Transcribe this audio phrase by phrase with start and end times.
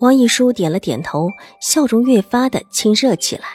[0.00, 1.30] 王一书点了点头，
[1.60, 3.48] 笑容越发的亲热起来。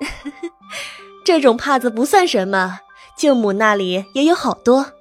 [1.24, 2.80] 这种帕子不算什么，
[3.16, 4.92] 舅母那里也有好多。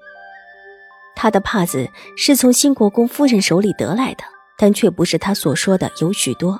[1.16, 4.24] 他的帕子是从新国公夫人手里得来的，
[4.58, 6.60] 但却不是他所说的有许多。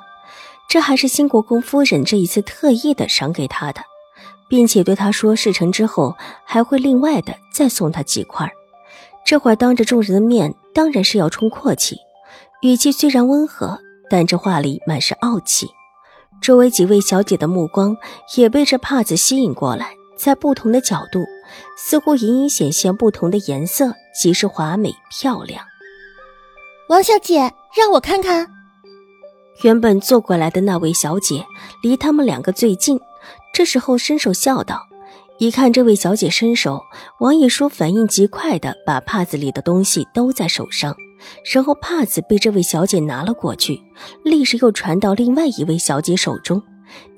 [0.68, 3.80] 这还是新国公夫人这一次特意的赏给他的，
[4.48, 6.14] 并且对他说事成之后
[6.44, 8.50] 还会另外的再送他几块。
[9.24, 11.96] 这会儿当着众人的面，当然是要充阔气。
[12.62, 13.78] 语气虽然温和，
[14.08, 15.68] 但这话里满是傲气。
[16.40, 17.96] 周围几位小姐的目光
[18.36, 21.24] 也被这帕子吸引过来，在不同的角度，
[21.76, 25.64] 似乎隐隐显现不同的颜色，极是华美漂亮。
[26.88, 28.46] 王小姐，让我看看。
[29.62, 31.44] 原本坐过来的那位小姐
[31.82, 33.00] 离他们两个最近，
[33.52, 34.82] 这时候伸手笑道
[35.38, 36.82] ：“一看这位小姐伸手，
[37.20, 40.94] 王一书反应极快的把帕子里的东西兜在手上。”
[41.52, 43.80] 然后帕子被这位小姐拿了过去，
[44.24, 46.62] 立时又传到另外一位小姐手中，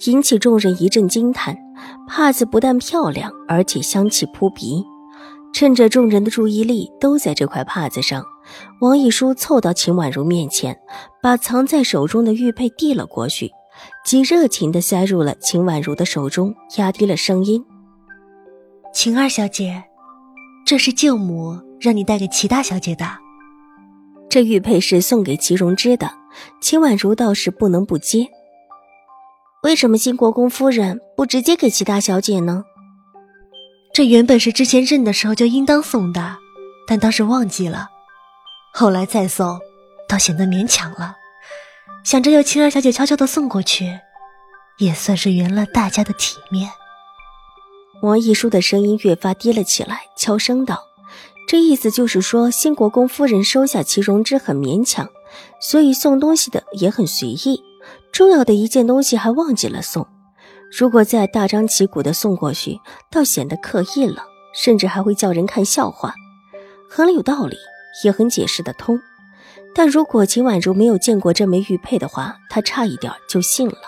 [0.07, 1.57] 引起众人一阵惊叹。
[2.09, 4.83] 帕子不但漂亮，而且香气扑鼻。
[5.55, 8.25] 趁着众人的注意力都在这块帕子上，
[8.81, 10.79] 王一书凑到秦婉如面前，
[11.23, 13.51] 把藏在手中的玉佩递了过去，
[14.05, 17.65] 极热情地塞入了秦婉如的手中，压低了声音
[18.93, 19.85] ：“秦二小姐，
[20.67, 23.07] 这是舅母让你带给齐大小姐的。”
[24.29, 26.11] 这玉佩是送给齐荣之的，
[26.61, 28.29] 秦婉如倒是不能不接。
[29.63, 32.65] 为什么新国公夫人不直接给齐大小姐呢？
[33.93, 36.37] 这原本是之前认的时候就应当送的，
[36.87, 37.89] 但当时忘记了，
[38.73, 39.59] 后来再送，
[40.09, 41.17] 倒显得勉强了。
[42.05, 43.99] 想着由秦二小姐悄悄的送过去，
[44.79, 46.71] 也算是圆了大家的体面。
[48.03, 50.88] 王一书的声音越发低了起来，悄声道。
[51.49, 55.09] 这意思就是说，新国公夫人收下齐荣之很勉强，
[55.63, 57.63] 所以送东西的也很随意。
[58.13, 60.07] 重要的一件东西还忘记了送，
[60.71, 62.79] 如果再大张旗鼓的送过去，
[63.11, 66.13] 倒显得刻意了，甚至还会叫人看笑话。
[66.87, 67.57] 很有道理，
[68.05, 69.01] 也很解释得通。
[69.75, 73.79] 但如果秦婉如没有见过这枚玉佩的话，她差一点就信了。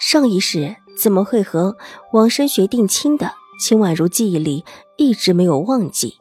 [0.00, 1.76] 上一世怎么会和
[2.14, 3.34] 王生学定亲的？
[3.60, 4.64] 秦婉如记忆里
[4.96, 6.14] 一直没有忘记。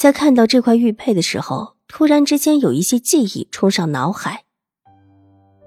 [0.00, 4.44] 在看到这块玉佩的时候，突然之间有一些记忆冲上脑海。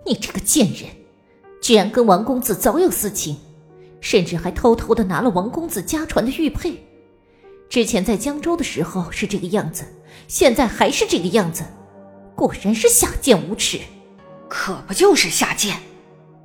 [0.08, 0.90] 你这个贱人，
[1.62, 3.38] 居然跟王公子早有私情，
[4.02, 6.84] 甚至还偷偷的拿了王公子家传的玉佩。
[7.70, 9.86] 之前在江州的时候是这个样子，
[10.28, 11.64] 现在还是这个样子，
[12.36, 13.80] 果然是下贱无耻。
[14.50, 15.80] 可不就是下贱，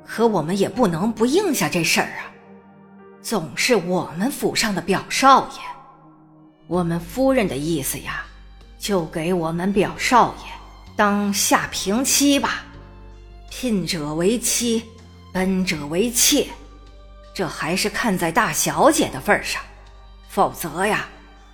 [0.06, 2.28] 可我们也不能不应下这事儿啊，
[3.22, 5.77] 总是我们府上的表少爷。
[6.68, 8.26] 我们夫人的意思呀，
[8.78, 10.52] 就给我们表少爷
[10.94, 12.62] 当下平妻吧，
[13.48, 14.84] 聘者为妻，
[15.32, 16.46] 奔者为妾，
[17.34, 19.62] 这还是看在大小姐的份上，
[20.28, 21.08] 否则呀，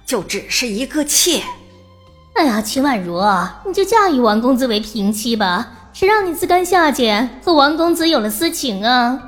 [0.04, 1.40] 就只是一个妾。
[2.34, 3.22] 哎呀，秦婉如，
[3.64, 9.22] 你就嫁与王公子为平妻吧，谁让你自甘下贱，和王公子有了私情啊？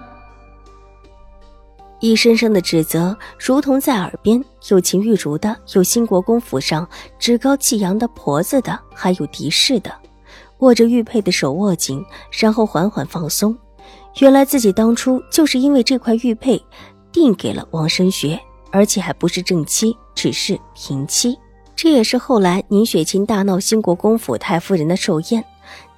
[2.01, 6.87] 一声声的指责如同在耳边，有秦玉茹的，有新国公府上
[7.19, 9.91] 趾高气扬的婆子的，还有敌视的。
[10.59, 13.57] 握着玉佩的手握紧，然后缓缓放松。
[14.21, 16.63] 原来自己当初就是因为这块玉佩，
[17.13, 18.39] 定给了王生学，
[18.71, 21.39] 而且还不是正妻，只是平妻。
[21.75, 25.45] 这也是后来宁雪清大闹新国公府太夫人的寿宴，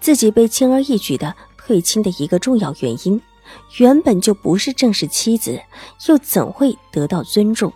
[0.00, 3.20] 自己被轻而易举的退亲的一个重要原因。
[3.78, 5.60] 原本就不是正式妻子，
[6.08, 7.72] 又怎会得到尊重？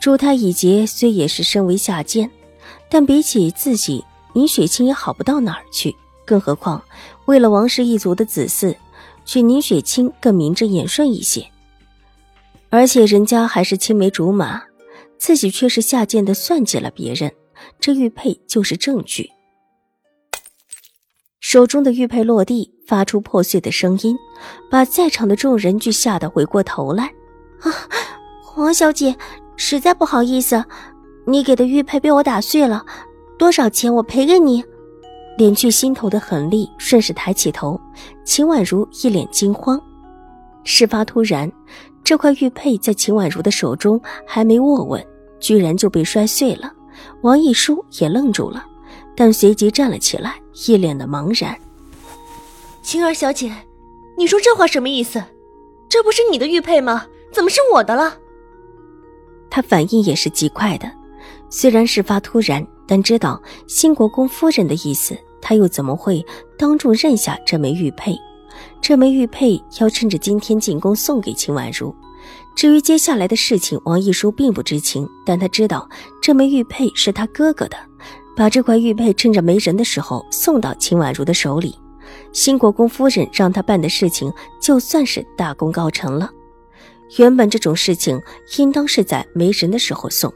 [0.00, 2.30] 朱太乙杰虽也是身为下贱，
[2.90, 4.04] 但比起自己，
[4.34, 5.94] 宁雪清也好不到哪儿去。
[6.26, 6.82] 更何况，
[7.26, 8.74] 为了王氏一族的子嗣，
[9.24, 11.46] 娶宁雪清更名正言顺一些。
[12.70, 14.62] 而且人家还是青梅竹马，
[15.18, 17.32] 自己却是下贱的算计了别人，
[17.78, 19.30] 这玉佩就是证据。
[21.54, 22.68] 手中的玉佩落地。
[22.84, 24.16] 发出破碎的声音，
[24.68, 27.04] 把在场的众人俱吓得回过头来。
[27.60, 27.70] 啊，
[28.42, 29.16] 黄小姐，
[29.56, 30.64] 实在不好意思，
[31.24, 32.84] 你给的玉佩被我打碎了，
[33.38, 34.64] 多少钱我赔给你？
[35.38, 37.80] 敛去心头的狠戾，顺势抬起头。
[38.24, 39.80] 秦婉如一脸惊慌。
[40.64, 41.50] 事发突然，
[42.02, 45.02] 这块玉佩在秦婉如的手中还没握稳，
[45.38, 46.70] 居然就被摔碎了。
[47.22, 48.62] 王一书也愣住了，
[49.16, 50.34] 但随即站了起来，
[50.66, 51.58] 一脸的茫然。
[52.82, 53.52] 晴儿小姐，
[54.16, 55.22] 你说这话什么意思？
[55.88, 57.06] 这不是你的玉佩吗？
[57.32, 58.16] 怎么是我的了？
[59.50, 60.90] 他反应也是极快的，
[61.50, 62.66] 虽然事发突然。
[62.86, 66.22] 但知道新国公夫人的意思，他又怎么会
[66.58, 68.14] 当众认下这枚玉佩？
[68.82, 71.96] 这枚玉佩要趁着今天进宫送给秦婉如。
[72.54, 75.88] 至于接下来的事情，王一书并不知情，但他知道
[76.20, 77.76] 这枚玉佩是他哥哥的，
[78.36, 81.74] 把这块玉佩趁着没人的时候送到秦婉如的手里。
[82.32, 86.30] 新国公夫人让他办的事情，就算是大功告成了。
[87.18, 88.20] 原本这种事情
[88.56, 90.32] 应当是在没人的时候送。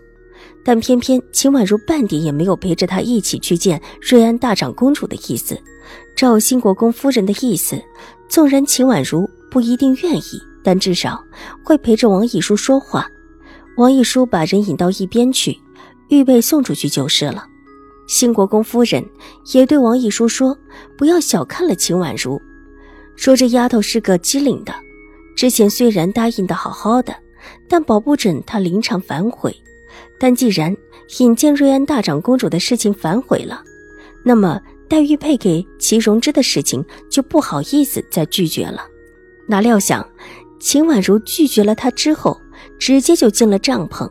[0.64, 5.58] 但偏偏秦婉如半点也没有陪着他一起去见瑞安大长公主的意思。
[6.14, 7.80] 照新国公夫人的意思，
[8.28, 11.24] 纵然秦婉如不一定愿意，但至少
[11.64, 13.08] 会陪着王一书说话。
[13.76, 15.58] 王一书把人引到一边去，
[16.08, 17.46] 预备送出去就是了。
[18.08, 19.04] 新国公夫人
[19.52, 20.58] 也对王一书说
[20.96, 22.40] ：“不要小看了秦婉如，
[23.16, 24.74] 说这丫头是个机灵的。
[25.36, 27.14] 之前虽然答应的好好的，
[27.68, 29.54] 但保不准她临场反悔。”
[30.18, 30.74] 但既然
[31.18, 33.62] 引荐瑞安大长公主的事情反悔了，
[34.24, 38.86] 那么黛玉配给齐荣之的事情就不好意思再拒绝了。
[39.46, 40.06] 哪料想，
[40.58, 42.40] 秦婉如拒绝了他之后，
[42.78, 44.10] 直接就进了帐篷。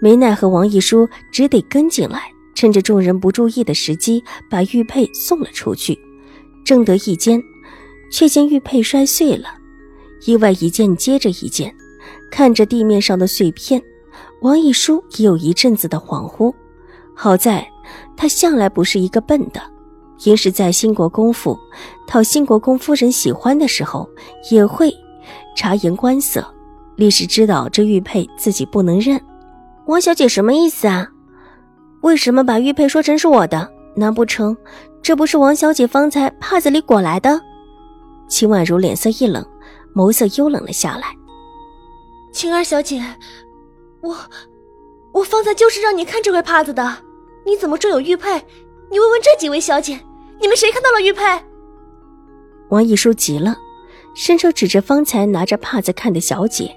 [0.00, 5.98] 没奈何，王一书只得跟进来，趁着众人不注意的时机，把玉佩送了出去。
[6.64, 7.42] 正得意间，
[8.10, 9.48] 却见玉佩摔碎了，
[10.26, 11.74] 意外一件接着一件，
[12.30, 13.82] 看着地面上的碎片。
[14.42, 16.52] 王一书也有一阵子的恍惚，
[17.14, 17.66] 好在
[18.16, 19.60] 他向来不是一个笨的，
[20.18, 21.56] 平时在兴国公府
[22.06, 24.08] 讨兴国公夫人喜欢的时候，
[24.50, 24.92] 也会
[25.56, 26.44] 察言观色，
[26.96, 29.20] 立时知道这玉佩自己不能认。
[29.86, 31.08] 王小姐什么意思啊？
[32.02, 33.68] 为什么把玉佩说成是我的？
[33.94, 34.56] 难不成
[35.02, 37.40] 这不是王小姐方才帕子里裹来的？
[38.28, 39.44] 秦婉如脸色一冷，
[39.94, 41.08] 眸色幽冷了下来。
[42.32, 43.02] 晴儿小姐。
[44.00, 44.16] 我，
[45.12, 46.98] 我方才就是让你看这块帕子的，
[47.46, 48.42] 你怎么这有玉佩？
[48.90, 50.00] 你问问这几位小姐，
[50.40, 51.22] 你们谁看到了玉佩？
[52.70, 53.56] 王一书急了，
[54.14, 56.74] 伸手指着方才拿着帕子看的小姐，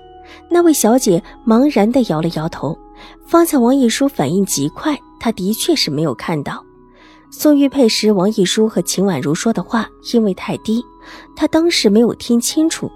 [0.51, 2.77] 那位小姐茫然的摇了摇头。
[3.25, 6.63] 方才王一书反应极快，他的确是没有看到。
[7.31, 10.83] 送玉佩时，王一书和秦婉如说的话因为太低，
[11.35, 12.89] 他当时没有听清楚。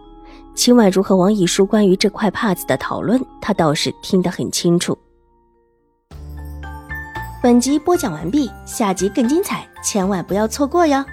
[0.56, 4.97] 秦婉如和王一书关于这块帕子的讨论，他倒是听得很清楚。
[7.41, 11.03] 本集播讲完毕，下集更精彩，千万不要错过哟。